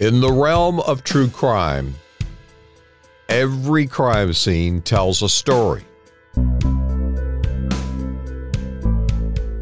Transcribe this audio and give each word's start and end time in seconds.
In 0.00 0.20
the 0.20 0.32
realm 0.32 0.80
of 0.80 1.04
true 1.04 1.28
crime, 1.28 1.94
every 3.28 3.86
crime 3.86 4.32
scene 4.32 4.82
tells 4.82 5.22
a 5.22 5.28
story. 5.28 5.84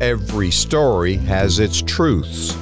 Every 0.01 0.51
story 0.51 1.17
has 1.17 1.59
its 1.59 1.83
truths. 1.83 2.57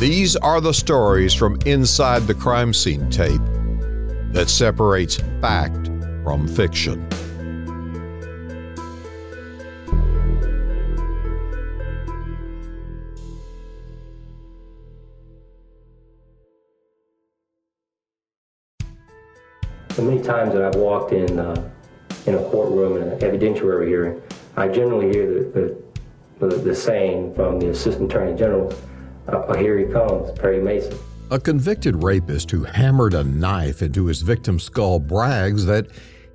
These 0.00 0.34
are 0.34 0.60
the 0.60 0.74
stories 0.74 1.32
from 1.32 1.60
inside 1.64 2.26
the 2.26 2.34
crime 2.34 2.74
scene 2.74 3.08
tape 3.08 3.40
that 4.32 4.48
separates 4.48 5.18
fact 5.40 5.86
from 6.24 6.48
fiction. 6.48 7.08
The 19.98 20.04
many 20.04 20.22
times 20.22 20.52
that 20.52 20.62
I've 20.62 20.76
walked 20.76 21.10
in 21.10 21.40
uh, 21.40 21.70
in 22.24 22.36
a 22.36 22.42
courtroom 22.50 23.02
in 23.02 23.08
an 23.08 23.18
evidentiary 23.18 23.88
hearing, 23.88 24.22
I 24.56 24.68
generally 24.68 25.10
hear 25.10 25.26
the, 25.26 25.76
the, 26.38 26.46
the, 26.46 26.72
saying 26.72 27.34
from 27.34 27.58
the 27.58 27.70
Assistant 27.70 28.12
Attorney 28.12 28.38
General, 28.38 28.72
uh, 29.26 29.56
here 29.56 29.76
he 29.76 29.86
comes, 29.86 30.30
Perry 30.38 30.62
Mason. 30.62 30.96
A 31.32 31.40
convicted 31.40 32.00
rapist 32.00 32.48
who 32.52 32.62
hammered 32.62 33.12
a 33.12 33.24
knife 33.24 33.82
into 33.82 34.06
his 34.06 34.22
victim's 34.22 34.62
skull 34.62 35.00
brags 35.00 35.66
that 35.66 35.88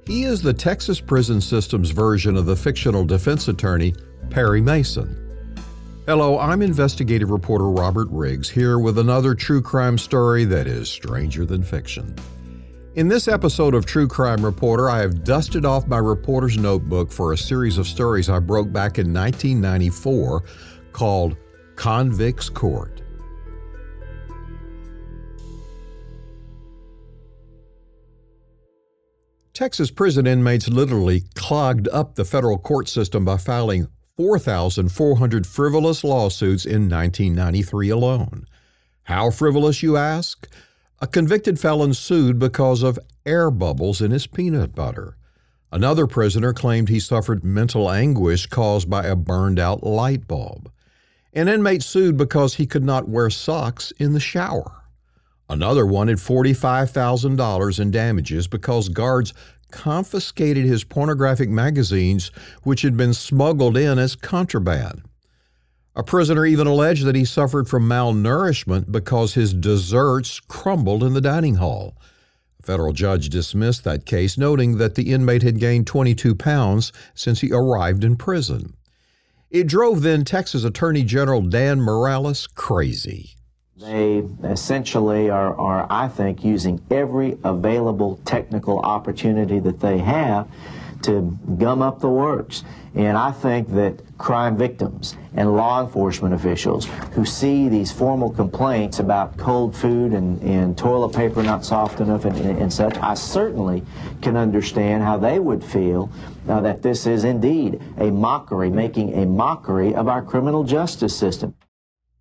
he 0.05 0.23
is 0.23 0.41
the 0.41 0.53
Texas 0.53 0.99
prison 0.99 1.39
system's 1.39 1.91
version 1.91 2.35
of 2.35 2.45
the 2.45 2.57
fictional 2.57 3.05
defense 3.05 3.47
attorney 3.47 3.95
Perry 4.29 4.59
Mason. 4.59 5.17
Hello, 6.05 6.37
I'm 6.37 6.61
investigative 6.61 7.29
reporter 7.29 7.69
Robert 7.69 8.09
Riggs 8.11 8.49
here 8.49 8.77
with 8.77 8.97
another 8.97 9.33
true 9.33 9.61
crime 9.61 9.97
story 9.97 10.43
that 10.43 10.67
is 10.67 10.89
stranger 10.89 11.45
than 11.45 11.63
fiction. 11.63 12.13
In 12.95 13.07
this 13.07 13.27
episode 13.27 13.73
of 13.73 13.87
True 13.87 14.07
Crime 14.07 14.45
Reporter, 14.45 14.87
I 14.87 14.99
have 14.99 15.23
dusted 15.23 15.65
off 15.65 15.87
my 15.87 15.97
reporter's 15.97 16.59
notebook 16.59 17.11
for 17.11 17.33
a 17.33 17.37
series 17.37 17.79
of 17.79 17.87
stories 17.87 18.29
I 18.29 18.37
broke 18.37 18.71
back 18.71 18.99
in 18.99 19.11
1994 19.11 20.43
called 20.91 21.35
Convicts 21.75 22.49
Court. 22.49 23.01
Texas 29.55 29.89
prison 29.89 30.27
inmates 30.27 30.69
literally 30.69 31.23
clogged 31.33 31.87
up 31.87 32.13
the 32.13 32.25
federal 32.25 32.59
court 32.59 32.87
system 32.87 33.25
by 33.25 33.37
filing 33.37 33.87
4,400 34.17 35.47
frivolous 35.47 36.03
lawsuits 36.03 36.63
in 36.63 36.87
1993 36.87 37.89
alone. 37.89 38.45
How 39.01 39.31
frivolous, 39.31 39.81
you 39.81 39.97
ask? 39.97 40.47
A 41.03 41.07
convicted 41.07 41.59
felon 41.59 41.93
sued 41.93 42.39
because 42.39 42.81
of 42.81 42.97
air 43.25 43.51
bubbles 43.51 43.99
in 43.99 44.11
his 44.11 44.25
peanut 44.25 44.73
butter. 44.73 45.17
Another 45.69 46.07
prisoner 46.07 46.53
claimed 46.53 46.87
he 46.87 47.01
suffered 47.01 47.43
mental 47.43 47.91
anguish 47.91 48.45
caused 48.45 48.89
by 48.89 49.03
a 49.03 49.13
burned 49.13 49.59
out 49.59 49.83
light 49.83 50.29
bulb. 50.29 50.71
An 51.33 51.49
inmate 51.49 51.83
sued 51.83 52.15
because 52.15 52.53
he 52.53 52.65
could 52.65 52.85
not 52.85 53.09
wear 53.09 53.29
socks 53.29 53.91
in 53.99 54.13
the 54.13 54.21
shower. 54.21 54.83
Another 55.49 55.85
wanted 55.85 56.19
$45,000 56.19 57.79
in 57.81 57.91
damages 57.91 58.47
because 58.47 58.87
guards 58.87 59.33
confiscated 59.71 60.63
his 60.63 60.85
pornographic 60.85 61.49
magazines, 61.49 62.31
which 62.61 62.81
had 62.81 62.95
been 62.95 63.13
smuggled 63.13 63.75
in 63.75 63.99
as 63.99 64.15
contraband. 64.15 65.01
A 65.95 66.01
prisoner 66.01 66.45
even 66.45 66.65
alleged 66.65 67.05
that 67.05 67.15
he 67.15 67.23
suffered 67.23 67.69
from 67.69 67.87
malnourishment 67.87 68.91
because 68.91 69.35
his 69.35 69.53
desserts 69.53 70.39
crumbled 70.39 71.03
in 71.03 71.13
the 71.13 71.21
dining 71.21 71.55
hall. 71.55 71.95
A 72.59 72.63
federal 72.63 72.93
judge 72.93 73.29
dismissed 73.29 73.83
that 73.83 74.07
case, 74.07 74.35
noting 74.35 74.77
that 74.77 74.95
the 74.95 75.11
inmate 75.11 75.43
had 75.43 75.59
gained 75.59 75.85
22 75.85 76.33
pounds 76.33 76.91
since 77.13 77.41
he 77.41 77.51
arrived 77.51 78.03
in 78.03 78.15
prison. 78.15 78.73
It 79.51 79.67
drove 79.67 80.01
then 80.01 80.25
Texas 80.25 80.63
Attorney 80.63 81.03
General 81.03 81.43
Dan 81.43 81.79
Morales 81.79 82.47
crazy. 82.47 83.35
They 83.77 84.23
essentially 84.43 85.29
are, 85.29 85.55
are, 85.59 85.85
I 85.91 86.07
think, 86.07 86.43
using 86.43 86.81
every 86.89 87.37
available 87.43 88.19
technical 88.25 88.79
opportunity 88.79 89.59
that 89.59 89.79
they 89.79 89.99
have 89.99 90.47
to 91.03 91.37
gum 91.57 91.81
up 91.81 91.99
the 91.99 92.09
works. 92.09 92.63
And 92.95 93.17
I 93.17 93.31
think 93.31 93.69
that 93.73 94.01
crime 94.17 94.55
victims 94.55 95.17
and 95.33 95.55
law 95.55 95.83
enforcement 95.83 96.33
officials 96.33 96.85
who 97.13 97.25
see 97.25 97.67
these 97.67 97.91
formal 97.91 98.29
complaints 98.29 98.99
about 98.99 99.35
cold 99.37 99.75
food 99.75 100.13
and, 100.13 100.41
and 100.41 100.77
toilet 100.77 101.15
paper 101.15 101.41
not 101.41 101.65
soft 101.65 101.99
enough 101.99 102.25
and, 102.25 102.37
and, 102.37 102.59
and 102.59 102.71
such, 102.71 102.95
I 102.97 103.15
certainly 103.15 103.83
can 104.21 104.37
understand 104.37 105.03
how 105.03 105.17
they 105.17 105.39
would 105.39 105.63
feel 105.63 106.11
uh, 106.47 106.61
that 106.61 106.81
this 106.81 107.07
is 107.07 107.23
indeed 107.23 107.81
a 107.97 108.11
mockery, 108.11 108.69
making 108.69 109.13
a 109.15 109.25
mockery 109.25 109.95
of 109.95 110.07
our 110.07 110.21
criminal 110.21 110.63
justice 110.63 111.17
system. 111.17 111.55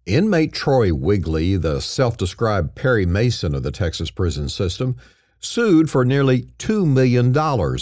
Inmate 0.06 0.52
Troy 0.52 0.92
Wigley, 0.92 1.56
the 1.56 1.80
self 1.80 2.16
described 2.16 2.74
Perry 2.74 3.06
Mason 3.06 3.54
of 3.54 3.62
the 3.62 3.70
Texas 3.70 4.10
prison 4.10 4.48
system, 4.48 4.96
sued 5.42 5.90
for 5.90 6.04
nearly 6.04 6.42
$2 6.58 6.86
million 6.86 7.32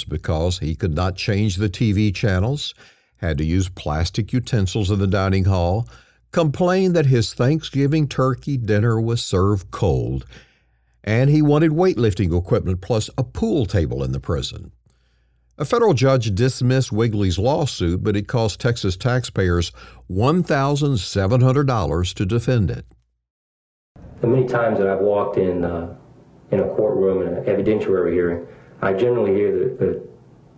because 0.09 0.59
he 0.59 0.75
could 0.75 0.95
not 0.95 1.15
change 1.15 1.57
the 1.57 1.69
TV 1.69 2.15
channels, 2.15 2.75
had 3.19 3.37
to 3.39 3.45
use 3.45 3.69
plastic 3.69 4.33
utensils 4.33 4.91
in 4.91 4.99
the 4.99 5.07
dining 5.07 5.45
hall, 5.45 5.87
complained 6.33 6.97
that 6.97 7.07
his 7.07 7.33
Thanksgiving 7.35 8.09
turkey 8.09 8.57
dinner 8.57 9.01
was 9.01 9.23
served 9.23 9.71
cold, 9.71 10.27
and 11.05 11.31
he 11.31 11.43
wanted 11.43 11.71
weightlifting 11.73 12.37
equipment 12.37 12.81
plus 12.81 13.11
a 13.19 13.25
pool 13.25 13.67
table 13.67 14.03
in 14.03 14.13
the 14.13 14.21
prison. 14.21 14.73
A 15.59 15.67
federal 15.67 15.93
judge 15.93 16.35
dismissed 16.35 16.91
Wigley's 16.91 17.39
lawsuit, 17.39 18.03
but 18.03 18.17
it 18.17 18.27
cost 18.27 18.61
Texas 18.61 18.97
taxpayers 18.97 19.73
$1,700 20.11 22.15
to 22.15 22.27
defend 22.27 22.71
it. 22.71 22.87
The 24.23 24.27
many 24.27 24.47
times 24.47 24.79
that 24.79 24.89
I've 24.89 25.01
walked 25.01 25.37
in 25.37 25.65
uh, 25.65 25.97
in 26.51 26.61
a 26.61 26.69
courtroom 26.75 27.27
in 27.27 27.35
an 27.35 27.45
evidentiary 27.45 28.13
hearing, 28.13 28.47
I 28.83 28.93
generally 28.93 29.35
hear 29.35 29.53
the, 29.53 30.09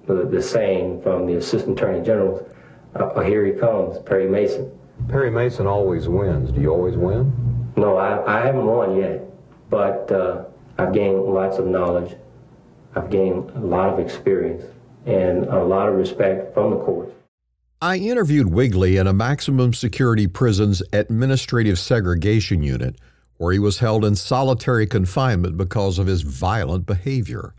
the, 0.06 0.14
the, 0.14 0.24
the 0.26 0.42
saying 0.42 1.02
from 1.02 1.26
the 1.26 1.34
Assistant 1.34 1.78
Attorney 1.78 2.04
General, 2.04 2.48
uh, 2.94 3.20
here 3.20 3.44
he 3.44 3.52
comes, 3.52 3.98
Perry 4.00 4.28
Mason. 4.28 4.70
Perry 5.08 5.30
Mason 5.30 5.66
always 5.66 6.08
wins. 6.08 6.52
Do 6.52 6.60
you 6.60 6.70
always 6.70 6.96
win? 6.96 7.72
No, 7.76 7.96
I, 7.96 8.40
I 8.40 8.46
haven't 8.46 8.66
won 8.66 8.96
yet, 8.96 9.24
but 9.70 10.10
uh, 10.12 10.44
I've 10.78 10.92
gained 10.92 11.20
lots 11.22 11.58
of 11.58 11.66
knowledge. 11.66 12.16
I've 12.94 13.10
gained 13.10 13.50
a 13.50 13.60
lot 13.60 13.88
of 13.92 13.98
experience 13.98 14.64
and 15.06 15.46
a 15.46 15.64
lot 15.64 15.88
of 15.88 15.94
respect 15.94 16.54
from 16.54 16.70
the 16.70 16.76
courts. 16.76 17.12
I 17.80 17.96
interviewed 17.96 18.52
Wigley 18.52 18.96
in 18.96 19.08
a 19.08 19.12
maximum 19.12 19.74
security 19.74 20.28
prison's 20.28 20.82
administrative 20.92 21.78
segregation 21.80 22.62
unit 22.62 22.96
where 23.42 23.52
he 23.52 23.58
was 23.58 23.80
held 23.80 24.04
in 24.04 24.14
solitary 24.14 24.86
confinement 24.86 25.56
because 25.56 25.98
of 25.98 26.06
his 26.06 26.22
violent 26.22 26.86
behavior. 26.86 27.52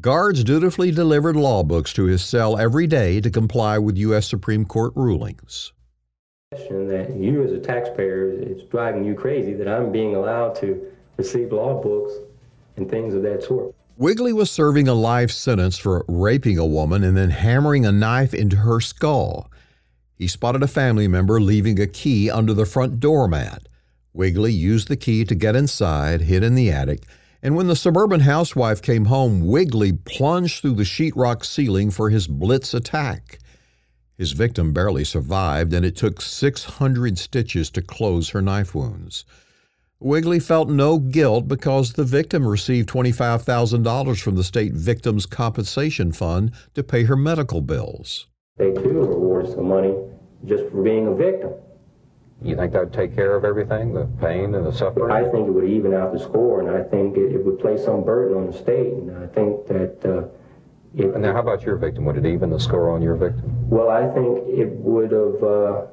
Guards 0.00 0.42
dutifully 0.42 0.90
delivered 0.90 1.36
law 1.36 1.62
books 1.62 1.92
to 1.92 2.06
his 2.06 2.24
cell 2.24 2.58
every 2.58 2.88
day 2.88 3.20
to 3.20 3.30
comply 3.30 3.78
with 3.78 3.96
U.S. 3.98 4.26
Supreme 4.26 4.64
Court 4.64 4.92
rulings. 4.96 5.72
That 6.50 7.14
you, 7.16 7.44
as 7.44 7.52
a 7.52 7.60
taxpayer, 7.60 8.30
it's 8.30 8.64
driving 8.64 9.04
you 9.04 9.14
crazy 9.14 9.54
that 9.54 9.68
I'm 9.68 9.92
being 9.92 10.16
allowed 10.16 10.56
to 10.56 10.84
receive 11.16 11.52
law 11.52 11.80
books 11.80 12.12
and 12.76 12.90
things 12.90 13.14
of 13.14 13.22
that 13.22 13.44
sort. 13.44 13.76
Wigley 13.96 14.32
was 14.32 14.50
serving 14.50 14.88
a 14.88 14.94
life 14.94 15.30
sentence 15.30 15.78
for 15.78 16.04
raping 16.08 16.58
a 16.58 16.66
woman 16.66 17.04
and 17.04 17.16
then 17.16 17.30
hammering 17.30 17.86
a 17.86 17.92
knife 17.92 18.34
into 18.34 18.56
her 18.56 18.80
skull. 18.80 19.52
He 20.16 20.26
spotted 20.26 20.64
a 20.64 20.68
family 20.68 21.06
member 21.06 21.40
leaving 21.40 21.80
a 21.80 21.86
key 21.86 22.28
under 22.28 22.52
the 22.52 22.66
front 22.66 22.98
doormat. 22.98 23.68
Wigley 24.16 24.52
used 24.52 24.88
the 24.88 24.96
key 24.96 25.26
to 25.26 25.34
get 25.34 25.54
inside, 25.54 26.22
hid 26.22 26.42
in 26.42 26.54
the 26.54 26.70
attic, 26.70 27.02
and 27.42 27.54
when 27.54 27.66
the 27.66 27.76
suburban 27.76 28.20
housewife 28.20 28.80
came 28.80 29.04
home, 29.04 29.46
Wigley 29.46 29.92
plunged 29.92 30.62
through 30.62 30.74
the 30.76 30.84
sheetrock 30.84 31.44
ceiling 31.44 31.90
for 31.90 32.08
his 32.08 32.26
blitz 32.26 32.72
attack. 32.72 33.38
His 34.16 34.32
victim 34.32 34.72
barely 34.72 35.04
survived, 35.04 35.74
and 35.74 35.84
it 35.84 35.96
took 35.96 36.22
600 36.22 37.18
stitches 37.18 37.70
to 37.72 37.82
close 37.82 38.30
her 38.30 38.40
knife 38.40 38.74
wounds. 38.74 39.26
Wigley 40.00 40.40
felt 40.40 40.70
no 40.70 40.98
guilt 40.98 41.46
because 41.46 41.92
the 41.92 42.04
victim 42.04 42.48
received 42.48 42.88
$25,000 42.88 44.22
from 44.22 44.36
the 44.36 44.44
state 44.44 44.72
Victims 44.72 45.26
Compensation 45.26 46.10
Fund 46.12 46.52
to 46.74 46.82
pay 46.82 47.04
her 47.04 47.16
medical 47.16 47.60
bills. 47.60 48.26
They 48.56 48.72
too 48.72 49.02
award 49.02 49.48
some 49.50 49.68
money 49.68 49.94
just 50.46 50.64
for 50.70 50.82
being 50.82 51.06
a 51.06 51.14
victim. 51.14 51.52
You 52.42 52.54
think 52.54 52.72
that 52.72 52.80
would 52.80 52.92
take 52.92 53.14
care 53.14 53.34
of 53.34 53.44
everything, 53.44 53.94
the 53.94 54.06
pain 54.20 54.54
and 54.54 54.66
the 54.66 54.72
suffering? 54.72 55.10
I 55.10 55.22
think 55.30 55.48
it 55.48 55.50
would 55.50 55.68
even 55.68 55.94
out 55.94 56.12
the 56.12 56.18
score, 56.18 56.60
and 56.60 56.70
I 56.70 56.82
think 56.82 57.16
it, 57.16 57.34
it 57.34 57.44
would 57.44 57.58
place 57.58 57.84
some 57.84 58.04
burden 58.04 58.36
on 58.36 58.46
the 58.46 58.52
state. 58.52 58.92
And 58.92 59.16
I 59.16 59.26
think 59.26 59.66
that. 59.68 60.04
Uh, 60.04 60.28
it, 60.94 61.12
and 61.14 61.22
now, 61.22 61.32
how 61.32 61.40
about 61.40 61.62
your 61.62 61.76
victim? 61.76 62.04
Would 62.04 62.18
it 62.18 62.26
even 62.26 62.50
the 62.50 62.60
score 62.60 62.90
on 62.90 63.02
your 63.02 63.16
victim? 63.16 63.68
Well, 63.68 63.88
I 63.88 64.06
think 64.14 64.48
it 64.48 64.70
would 64.70 65.12
have. 65.12 65.42
Uh, 65.42 65.86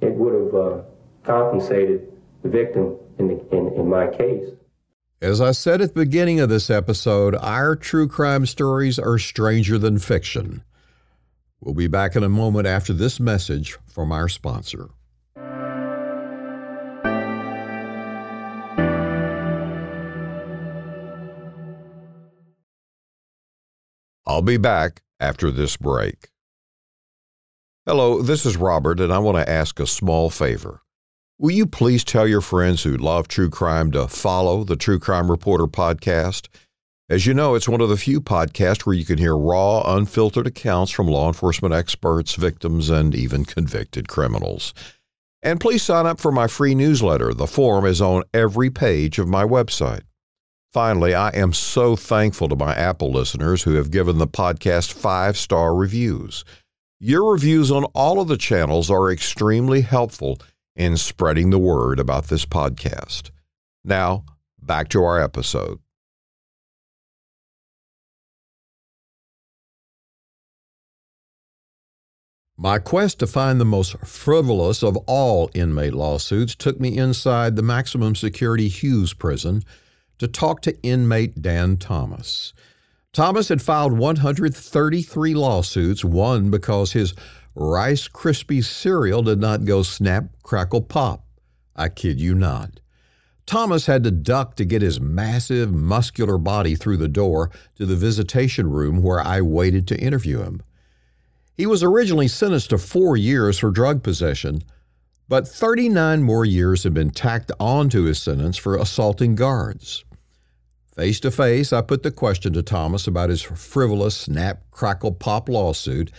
it 0.00 0.14
would 0.14 0.32
have 0.32 0.54
uh, 0.54 0.82
compensated 1.24 2.12
the 2.42 2.48
victim 2.48 2.96
in, 3.18 3.28
the, 3.28 3.56
in, 3.56 3.72
in 3.74 3.88
my 3.88 4.06
case. 4.06 4.48
As 5.20 5.40
I 5.40 5.50
said 5.50 5.80
at 5.80 5.94
the 5.94 6.04
beginning 6.04 6.38
of 6.38 6.48
this 6.48 6.70
episode, 6.70 7.34
our 7.34 7.74
true 7.74 8.06
crime 8.06 8.46
stories 8.46 8.98
are 8.98 9.18
stranger 9.18 9.76
than 9.76 9.98
fiction. 9.98 10.62
We'll 11.60 11.74
be 11.74 11.88
back 11.88 12.14
in 12.14 12.22
a 12.22 12.28
moment 12.28 12.68
after 12.68 12.92
this 12.92 13.18
message 13.18 13.76
from 13.86 14.12
our 14.12 14.28
sponsor. 14.28 14.90
I'll 24.38 24.42
be 24.42 24.56
back 24.56 25.02
after 25.18 25.50
this 25.50 25.76
break. 25.76 26.28
Hello, 27.84 28.22
this 28.22 28.46
is 28.46 28.56
Robert, 28.56 29.00
and 29.00 29.12
I 29.12 29.18
want 29.18 29.36
to 29.36 29.50
ask 29.50 29.80
a 29.80 29.84
small 29.84 30.30
favor. 30.30 30.80
Will 31.40 31.50
you 31.50 31.66
please 31.66 32.04
tell 32.04 32.24
your 32.24 32.40
friends 32.40 32.84
who 32.84 32.96
love 32.96 33.26
true 33.26 33.50
crime 33.50 33.90
to 33.90 34.06
follow 34.06 34.62
the 34.62 34.76
True 34.76 35.00
Crime 35.00 35.28
Reporter 35.28 35.66
podcast? 35.66 36.46
As 37.10 37.26
you 37.26 37.34
know, 37.34 37.56
it's 37.56 37.68
one 37.68 37.80
of 37.80 37.88
the 37.88 37.96
few 37.96 38.20
podcasts 38.20 38.86
where 38.86 38.94
you 38.94 39.04
can 39.04 39.18
hear 39.18 39.36
raw, 39.36 39.82
unfiltered 39.96 40.46
accounts 40.46 40.92
from 40.92 41.08
law 41.08 41.26
enforcement 41.26 41.74
experts, 41.74 42.36
victims, 42.36 42.90
and 42.90 43.16
even 43.16 43.44
convicted 43.44 44.06
criminals. 44.06 44.72
And 45.42 45.58
please 45.58 45.82
sign 45.82 46.06
up 46.06 46.20
for 46.20 46.30
my 46.30 46.46
free 46.46 46.76
newsletter. 46.76 47.34
The 47.34 47.48
form 47.48 47.84
is 47.84 48.00
on 48.00 48.22
every 48.32 48.70
page 48.70 49.18
of 49.18 49.26
my 49.26 49.42
website. 49.42 50.02
Finally, 50.72 51.14
I 51.14 51.30
am 51.30 51.54
so 51.54 51.96
thankful 51.96 52.48
to 52.48 52.56
my 52.56 52.74
Apple 52.74 53.10
listeners 53.10 53.62
who 53.62 53.74
have 53.74 53.90
given 53.90 54.18
the 54.18 54.26
podcast 54.26 54.92
five 54.92 55.38
star 55.38 55.74
reviews. 55.74 56.44
Your 57.00 57.32
reviews 57.32 57.70
on 57.70 57.84
all 57.94 58.20
of 58.20 58.28
the 58.28 58.36
channels 58.36 58.90
are 58.90 59.10
extremely 59.10 59.80
helpful 59.80 60.38
in 60.76 60.96
spreading 60.96 61.50
the 61.50 61.58
word 61.58 61.98
about 61.98 62.26
this 62.26 62.44
podcast. 62.44 63.30
Now, 63.82 64.24
back 64.60 64.88
to 64.90 65.02
our 65.02 65.18
episode. 65.20 65.78
My 72.58 72.78
quest 72.78 73.20
to 73.20 73.26
find 73.26 73.60
the 73.60 73.64
most 73.64 73.96
frivolous 74.04 74.82
of 74.82 74.96
all 75.06 75.48
inmate 75.54 75.94
lawsuits 75.94 76.56
took 76.56 76.78
me 76.78 76.98
inside 76.98 77.54
the 77.54 77.62
maximum 77.62 78.16
security 78.16 78.68
Hughes 78.68 79.14
prison 79.14 79.62
to 80.18 80.28
talk 80.28 80.60
to 80.62 80.80
inmate 80.82 81.40
Dan 81.40 81.76
Thomas. 81.76 82.52
Thomas 83.12 83.48
had 83.48 83.62
filed 83.62 83.96
133 83.96 85.34
lawsuits, 85.34 86.04
one 86.04 86.50
because 86.50 86.92
his 86.92 87.14
Rice 87.54 88.06
Krispies 88.06 88.66
cereal 88.66 89.22
did 89.22 89.40
not 89.40 89.64
go 89.64 89.82
snap, 89.82 90.26
crackle, 90.42 90.82
pop. 90.82 91.24
I 91.74 91.88
kid 91.88 92.20
you 92.20 92.34
not. 92.34 92.80
Thomas 93.46 93.86
had 93.86 94.04
to 94.04 94.10
duck 94.10 94.56
to 94.56 94.64
get 94.64 94.82
his 94.82 95.00
massive, 95.00 95.72
muscular 95.72 96.36
body 96.36 96.74
through 96.74 96.98
the 96.98 97.08
door 97.08 97.50
to 97.76 97.86
the 97.86 97.96
visitation 97.96 98.70
room 98.70 99.02
where 99.02 99.20
I 99.20 99.40
waited 99.40 99.88
to 99.88 99.98
interview 99.98 100.42
him. 100.42 100.62
He 101.56 101.66
was 101.66 101.82
originally 101.82 102.28
sentenced 102.28 102.70
to 102.70 102.78
four 102.78 103.16
years 103.16 103.58
for 103.58 103.70
drug 103.70 104.02
possession, 104.02 104.62
but 105.28 105.48
39 105.48 106.22
more 106.22 106.44
years 106.44 106.84
had 106.84 106.94
been 106.94 107.10
tacked 107.10 107.50
onto 107.58 108.04
his 108.04 108.20
sentence 108.20 108.56
for 108.56 108.76
assaulting 108.76 109.34
guards. 109.34 110.04
Face 110.98 111.20
to 111.20 111.30
face, 111.30 111.72
I 111.72 111.80
put 111.80 112.02
the 112.02 112.10
question 112.10 112.52
to 112.54 112.62
Thomas 112.62 113.06
about 113.06 113.30
his 113.30 113.40
frivolous 113.40 114.16
snap, 114.16 114.64
crackle, 114.72 115.12
pop 115.12 115.48
lawsuit 115.48 116.10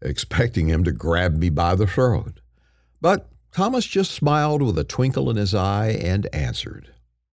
expecting 0.00 0.68
him 0.68 0.84
to 0.84 0.90
grab 0.90 1.36
me 1.36 1.50
by 1.50 1.74
the 1.74 1.86
throat. 1.86 2.40
But 3.02 3.28
Thomas 3.52 3.84
just 3.84 4.12
smiled 4.12 4.62
with 4.62 4.78
a 4.78 4.84
twinkle 4.84 5.28
in 5.28 5.36
his 5.36 5.54
eye 5.54 5.88
and 6.02 6.34
answered. 6.34 6.88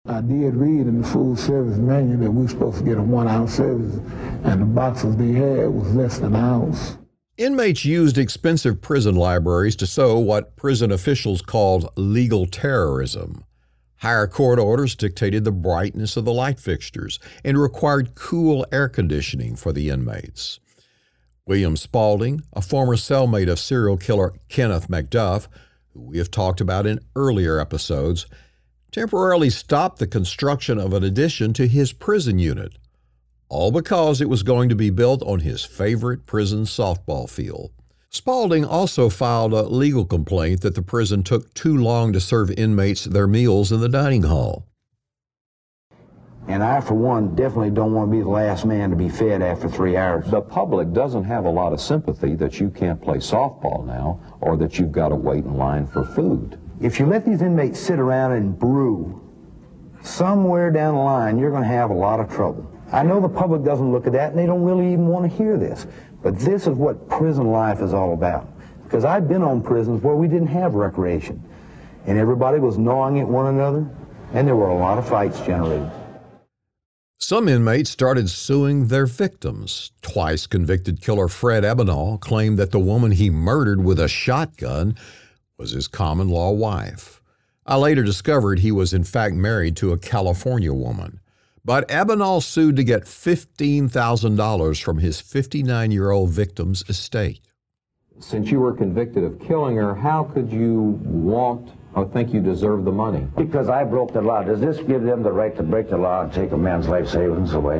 I 0.05 0.21
did 0.21 0.53
read 0.53 0.85
in 0.85 1.01
the 1.01 1.07
food 1.07 1.39
service 1.39 1.79
menu 1.79 2.15
that 2.17 2.29
we 2.29 2.43
were 2.43 2.47
supposed 2.47 2.77
to 2.77 2.83
get 2.83 2.99
a 2.99 3.01
one 3.01 3.27
ounce 3.27 3.55
service, 3.55 3.95
and 4.43 4.61
the 4.61 4.65
boxes 4.65 5.17
they 5.17 5.31
had 5.31 5.69
was 5.69 5.95
less 5.95 6.19
than 6.19 6.35
an 6.35 6.41
ounce. 6.43 6.99
Inmates 7.37 7.85
used 7.85 8.19
expensive 8.19 8.81
prison 8.81 9.15
libraries 9.15 9.75
to 9.77 9.87
sow 9.87 10.19
what 10.19 10.55
prison 10.57 10.91
officials 10.91 11.41
called 11.41 11.91
legal 11.97 12.45
terrorism. 12.45 13.45
Higher 14.03 14.27
court 14.27 14.59
orders 14.59 14.95
dictated 14.95 15.45
the 15.45 15.51
brightness 15.53 16.17
of 16.17 16.25
the 16.25 16.33
light 16.33 16.59
fixtures 16.59 17.19
and 17.41 17.57
required 17.57 18.15
cool 18.15 18.65
air 18.69 18.89
conditioning 18.89 19.55
for 19.55 19.71
the 19.71 19.89
inmates. 19.89 20.59
William 21.45 21.77
Spalding, 21.77 22.41
a 22.51 22.61
former 22.61 22.97
cellmate 22.97 23.49
of 23.49 23.59
serial 23.59 23.95
killer 23.95 24.33
Kenneth 24.49 24.89
McDuff, 24.89 25.47
who 25.93 26.01
we 26.01 26.17
have 26.17 26.29
talked 26.29 26.59
about 26.59 26.85
in 26.85 26.99
earlier 27.15 27.61
episodes, 27.61 28.25
temporarily 28.91 29.49
stopped 29.49 29.99
the 29.99 30.07
construction 30.07 30.77
of 30.77 30.91
an 30.91 31.05
addition 31.05 31.53
to 31.53 31.65
his 31.65 31.93
prison 31.93 32.39
unit, 32.39 32.73
all 33.47 33.71
because 33.71 34.19
it 34.19 34.27
was 34.27 34.43
going 34.43 34.67
to 34.67 34.75
be 34.75 34.89
built 34.89 35.23
on 35.23 35.39
his 35.39 35.63
favorite 35.63 36.25
prison 36.25 36.63
softball 36.65 37.29
field. 37.29 37.71
Spalding 38.15 38.63
also 38.63 39.09
filed 39.09 39.53
a 39.53 39.63
legal 39.63 40.05
complaint 40.05 40.61
that 40.61 40.75
the 40.75 40.83
prison 40.83 41.23
took 41.23 41.51
too 41.55 41.75
long 41.75 42.13
to 42.13 42.19
serve 42.19 42.51
inmates 42.51 43.05
their 43.05 43.25
meals 43.25 43.71
in 43.71 43.81
the 43.81 43.89
dining 43.89 44.21
hall. 44.21 44.67
And 46.47 46.61
I, 46.61 46.79
for 46.79 46.93
one, 46.93 47.33
definitely 47.33 47.71
don't 47.71 47.91
want 47.91 48.11
to 48.11 48.15
be 48.15 48.21
the 48.21 48.29
last 48.29 48.65
man 48.65 48.91
to 48.91 48.95
be 48.95 49.09
fed 49.09 49.41
after 49.41 49.67
three 49.67 49.97
hours. 49.97 50.29
The 50.29 50.41
public 50.41 50.93
doesn't 50.93 51.23
have 51.23 51.45
a 51.45 51.49
lot 51.49 51.73
of 51.73 51.81
sympathy 51.81 52.35
that 52.35 52.59
you 52.59 52.69
can't 52.69 53.01
play 53.01 53.17
softball 53.17 53.83
now 53.87 54.19
or 54.41 54.57
that 54.57 54.77
you've 54.77 54.91
got 54.91 55.09
to 55.09 55.15
wait 55.15 55.45
in 55.45 55.57
line 55.57 55.87
for 55.87 56.05
food. 56.05 56.59
If 56.81 56.99
you 56.99 57.07
let 57.07 57.25
these 57.25 57.41
inmates 57.41 57.79
sit 57.79 57.97
around 57.97 58.33
and 58.33 58.59
brew, 58.59 59.27
somewhere 60.03 60.69
down 60.69 60.93
the 60.93 61.01
line, 61.01 61.39
you're 61.39 61.49
going 61.49 61.63
to 61.63 61.67
have 61.67 61.89
a 61.89 61.95
lot 61.95 62.19
of 62.19 62.29
trouble. 62.29 62.69
I 62.91 63.01
know 63.01 63.19
the 63.19 63.27
public 63.27 63.63
doesn't 63.63 63.91
look 63.91 64.05
at 64.05 64.13
that 64.13 64.29
and 64.29 64.37
they 64.37 64.45
don't 64.45 64.61
really 64.61 64.93
even 64.93 65.07
want 65.07 65.29
to 65.29 65.35
hear 65.35 65.57
this. 65.57 65.87
But 66.23 66.39
this 66.39 66.67
is 66.67 66.75
what 66.75 67.09
prison 67.09 67.51
life 67.51 67.81
is 67.81 67.93
all 67.93 68.13
about. 68.13 68.47
Because 68.85 69.05
I've 69.05 69.27
been 69.27 69.43
on 69.43 69.61
prisons 69.61 70.01
where 70.01 70.15
we 70.15 70.27
didn't 70.27 70.47
have 70.47 70.73
recreation. 70.73 71.43
And 72.05 72.17
everybody 72.17 72.59
was 72.59 72.77
gnawing 72.77 73.19
at 73.19 73.27
one 73.27 73.47
another, 73.47 73.87
and 74.33 74.47
there 74.47 74.55
were 74.55 74.69
a 74.69 74.77
lot 74.77 74.97
of 74.97 75.07
fights 75.07 75.39
generated. 75.41 75.91
Some 77.19 77.47
inmates 77.47 77.89
started 77.89 78.29
suing 78.29 78.87
their 78.87 79.05
victims. 79.05 79.91
Twice 80.01 80.45
convicted 80.45 81.01
killer 81.01 81.27
Fred 81.27 81.63
Ebenall 81.63 82.17
claimed 82.17 82.57
that 82.59 82.71
the 82.71 82.79
woman 82.79 83.13
he 83.13 83.29
murdered 83.29 83.83
with 83.83 83.99
a 83.99 84.09
shotgun 84.09 84.95
was 85.57 85.71
his 85.71 85.87
common 85.87 86.27
law 86.29 86.51
wife. 86.51 87.21
I 87.65 87.77
later 87.77 88.03
discovered 88.03 88.59
he 88.59 88.73
was 88.73 88.93
in 88.93 89.05
fact 89.05 89.35
married 89.35 89.77
to 89.77 89.93
a 89.93 89.97
California 89.97 90.73
woman. 90.73 91.21
But 91.65 91.89
Ebenall 91.89 92.41
sued 92.41 92.75
to 92.75 92.83
get 92.83 93.03
$15,000 93.03 94.83
from 94.83 94.97
his 94.97 95.21
59 95.21 95.91
year 95.91 96.11
old 96.11 96.29
victim's 96.29 96.83
estate. 96.89 97.39
Since 98.19 98.51
you 98.51 98.59
were 98.59 98.73
convicted 98.73 99.23
of 99.23 99.39
killing 99.39 99.77
her, 99.77 99.95
how 99.95 100.25
could 100.25 100.51
you 100.51 100.99
want 101.03 101.71
or 101.95 102.05
think 102.09 102.33
you 102.33 102.41
deserve 102.41 102.83
the 102.83 102.91
money? 102.91 103.27
Because 103.37 103.69
I 103.69 103.85
broke 103.85 104.11
the 104.11 104.21
law. 104.21 104.43
Does 104.43 104.59
this 104.59 104.77
give 104.79 105.03
them 105.03 105.23
the 105.23 105.31
right 105.31 105.55
to 105.55 105.63
break 105.63 105.89
the 105.89 105.97
law 105.97 106.23
and 106.23 106.33
take 106.33 106.51
a 106.51 106.57
man's 106.57 106.89
life 106.89 107.07
savings 107.07 107.53
away? 107.53 107.79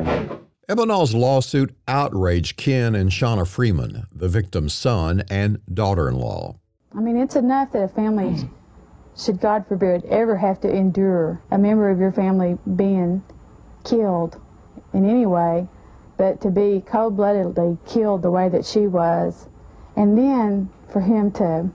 Ebenall's 0.66 1.14
lawsuit 1.14 1.76
outraged 1.86 2.56
Ken 2.56 2.94
and 2.94 3.10
Shauna 3.10 3.46
Freeman, 3.46 4.06
the 4.10 4.28
victim's 4.28 4.72
son 4.72 5.22
and 5.28 5.60
daughter 5.72 6.08
in 6.08 6.14
law. 6.14 6.58
I 6.96 7.00
mean, 7.00 7.18
it's 7.18 7.36
enough 7.36 7.72
that 7.72 7.82
a 7.82 7.88
family 7.88 8.48
should, 9.16 9.40
God 9.40 9.66
forbid, 9.68 10.06
ever 10.06 10.36
have 10.36 10.58
to 10.62 10.74
endure 10.74 11.42
a 11.50 11.58
member 11.58 11.90
of 11.90 11.98
your 11.98 12.12
family 12.12 12.56
being 12.76 13.22
killed 13.84 14.40
in 14.92 15.08
any 15.08 15.26
way, 15.26 15.68
but 16.16 16.40
to 16.40 16.50
be 16.50 16.82
cold 16.86 17.16
bloodedly 17.16 17.78
killed 17.86 18.22
the 18.22 18.30
way 18.30 18.48
that 18.48 18.64
she 18.64 18.86
was, 18.86 19.48
and 19.96 20.16
then 20.16 20.70
for 20.90 21.00
him 21.00 21.30
to 21.32 21.70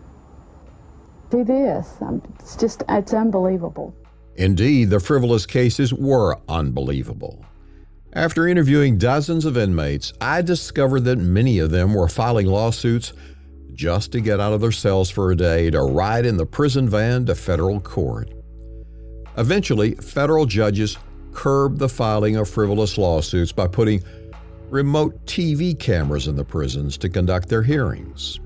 do 1.29 1.43
this. 1.43 1.95
Um, 2.01 2.21
it's 2.39 2.55
just, 2.55 2.83
it's 2.89 3.13
unbelievable. 3.13 3.93
Indeed, 4.35 4.89
the 4.89 4.99
frivolous 4.99 5.45
cases 5.45 5.93
were 5.93 6.39
unbelievable. 6.47 7.45
After 8.13 8.47
interviewing 8.47 8.97
dozens 8.97 9.45
of 9.45 9.57
inmates, 9.57 10.13
I 10.19 10.41
discovered 10.41 11.01
that 11.01 11.17
many 11.17 11.59
of 11.59 11.69
them 11.69 11.93
were 11.93 12.07
filing 12.07 12.47
lawsuits 12.47 13.13
just 13.73 14.11
to 14.13 14.19
get 14.19 14.39
out 14.39 14.53
of 14.53 14.61
their 14.61 14.71
cells 14.71 15.09
for 15.09 15.31
a 15.31 15.35
day 15.35 15.69
to 15.69 15.81
ride 15.81 16.25
in 16.25 16.37
the 16.37 16.45
prison 16.45 16.89
van 16.89 17.25
to 17.27 17.35
federal 17.35 17.79
court. 17.79 18.31
Eventually, 19.37 19.95
federal 19.95 20.45
judges 20.45 20.97
curbed 21.33 21.79
the 21.79 21.89
filing 21.89 22.35
of 22.35 22.49
frivolous 22.49 22.97
lawsuits 22.97 23.51
by 23.51 23.67
putting 23.67 24.03
remote 24.69 25.25
TV 25.25 25.77
cameras 25.77 26.27
in 26.27 26.35
the 26.35 26.45
prisons 26.45 26.97
to 26.97 27.09
conduct 27.09 27.49
their 27.49 27.63
hearings. 27.63 28.39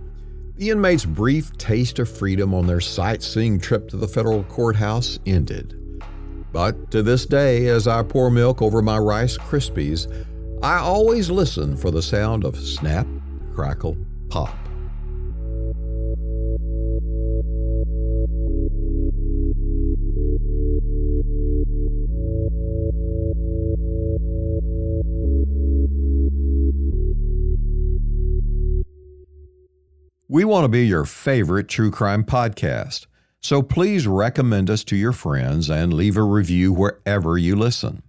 The 0.58 0.70
inmates' 0.70 1.06
brief 1.06 1.58
taste 1.58 2.00
of 2.00 2.10
freedom 2.10 2.54
on 2.54 2.68
their 2.68 2.80
sightseeing 2.80 3.60
trip 3.60 3.90
to 3.90 3.98
the 3.98 4.08
federal 4.08 4.44
courthouse 4.44 5.20
ended. 5.26 5.80
But 6.52 6.92
to 6.92 7.02
this 7.02 7.26
day, 7.26 7.68
as 7.68 7.88
I 7.88 8.04
pour 8.04 8.30
milk 8.30 8.62
over 8.62 8.82
my 8.82 9.00
Rice 9.00 9.38
Krispies, 9.38 10.08
I 10.62 10.78
always 10.78 11.32
listen 11.32 11.76
for 11.76 11.90
the 11.90 12.02
sound 12.02 12.46
of 12.46 12.56
snap, 12.58 13.08
crackle, 13.54 13.98
pop. 14.30 14.56
We 30.34 30.46
want 30.46 30.64
to 30.64 30.68
be 30.68 30.88
your 30.88 31.06
favorite 31.06 31.68
true 31.68 31.92
crime 31.92 32.24
podcast, 32.24 33.06
so 33.40 33.62
please 33.62 34.08
recommend 34.08 34.68
us 34.68 34.84
to 34.86 34.96
your 34.96 35.12
friends 35.12 35.70
and 35.70 35.94
leave 35.94 36.18
a 36.18 36.24
review 36.24 36.74
wherever 36.74 37.38
you 37.38 37.56
listen. 37.56 38.02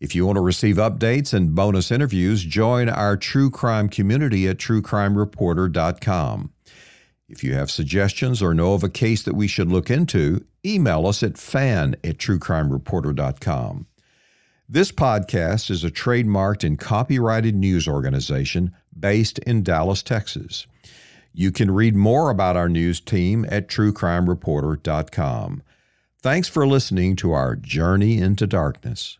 If 0.00 0.14
you 0.14 0.24
want 0.24 0.36
to 0.36 0.40
receive 0.40 0.76
updates 0.76 1.34
and 1.34 1.54
bonus 1.54 1.90
interviews, 1.90 2.42
join 2.42 2.88
our 2.88 3.18
true 3.18 3.50
crime 3.50 3.90
community 3.90 4.48
at 4.48 4.56
truecrimereporter.com. 4.56 6.52
If 7.28 7.44
you 7.44 7.52
have 7.52 7.70
suggestions 7.70 8.40
or 8.40 8.54
know 8.54 8.72
of 8.72 8.82
a 8.82 8.88
case 8.88 9.22
that 9.24 9.36
we 9.36 9.46
should 9.46 9.70
look 9.70 9.90
into, 9.90 10.46
email 10.64 11.06
us 11.06 11.22
at 11.22 11.36
fan 11.36 11.96
at 12.02 12.16
truecrimereporter.com. 12.16 13.88
This 14.70 14.90
podcast 14.90 15.70
is 15.70 15.84
a 15.84 15.90
trademarked 15.90 16.64
and 16.64 16.78
copyrighted 16.78 17.54
news 17.54 17.86
organization 17.86 18.74
based 18.98 19.38
in 19.40 19.62
Dallas, 19.62 20.02
Texas. 20.02 20.66
You 21.32 21.50
can 21.50 21.70
read 21.70 21.96
more 21.96 22.30
about 22.30 22.56
our 22.56 22.68
news 22.68 23.00
team 23.00 23.46
at 23.48 23.68
truecrimereporter.com. 23.68 25.62
Thanks 26.20 26.48
for 26.48 26.66
listening 26.66 27.16
to 27.16 27.32
our 27.32 27.56
Journey 27.56 28.18
into 28.18 28.46
Darkness. 28.46 29.18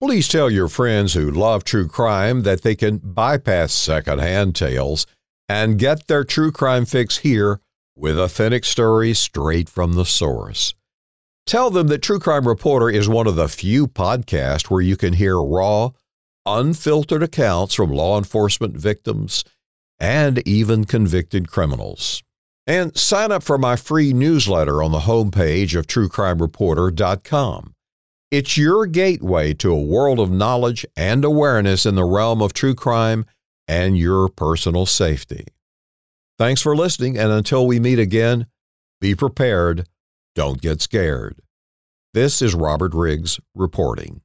Please 0.00 0.28
tell 0.28 0.48
your 0.48 0.68
friends 0.68 1.14
who 1.14 1.30
love 1.30 1.64
true 1.64 1.88
crime 1.88 2.42
that 2.42 2.62
they 2.62 2.74
can 2.74 2.98
bypass 2.98 3.72
secondhand 3.72 4.54
tales 4.54 5.06
and 5.48 5.78
get 5.78 6.06
their 6.06 6.24
true 6.24 6.52
crime 6.52 6.84
fix 6.84 7.18
here 7.18 7.60
with 7.96 8.18
authentic 8.18 8.64
stories 8.64 9.18
straight 9.18 9.68
from 9.68 9.94
the 9.94 10.06
source. 10.06 10.74
Tell 11.44 11.70
them 11.70 11.88
that 11.88 12.02
True 12.02 12.20
Crime 12.20 12.46
Reporter 12.46 12.88
is 12.88 13.08
one 13.08 13.26
of 13.26 13.34
the 13.34 13.48
few 13.48 13.88
podcasts 13.88 14.70
where 14.70 14.80
you 14.80 14.96
can 14.96 15.14
hear 15.14 15.40
raw, 15.40 15.90
unfiltered 16.46 17.22
accounts 17.22 17.74
from 17.74 17.90
law 17.90 18.16
enforcement 18.16 18.76
victims 18.76 19.44
and 20.00 20.46
even 20.48 20.84
convicted 20.84 21.50
criminals. 21.50 22.22
And 22.66 22.96
sign 22.96 23.30
up 23.30 23.42
for 23.42 23.58
my 23.58 23.76
free 23.76 24.12
newsletter 24.12 24.82
on 24.82 24.92
the 24.92 25.00
homepage 25.00 25.78
of 25.78 25.86
truecrimereporter.com. 25.86 27.74
It's 28.30 28.56
your 28.56 28.86
gateway 28.86 29.54
to 29.54 29.72
a 29.72 29.80
world 29.80 30.20
of 30.20 30.30
knowledge 30.30 30.86
and 30.96 31.24
awareness 31.24 31.84
in 31.84 31.96
the 31.96 32.04
realm 32.04 32.40
of 32.40 32.52
true 32.52 32.74
crime 32.74 33.24
and 33.66 33.98
your 33.98 34.28
personal 34.28 34.86
safety. 34.86 35.46
Thanks 36.38 36.62
for 36.62 36.76
listening, 36.76 37.18
and 37.18 37.30
until 37.30 37.66
we 37.66 37.80
meet 37.80 37.98
again, 37.98 38.46
be 39.00 39.14
prepared, 39.14 39.88
don't 40.34 40.62
get 40.62 40.80
scared. 40.80 41.40
This 42.14 42.40
is 42.40 42.54
Robert 42.54 42.94
Riggs 42.94 43.40
reporting. 43.54 44.22